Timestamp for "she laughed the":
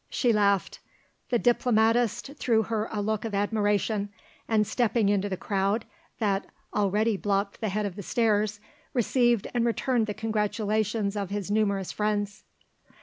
0.09-1.37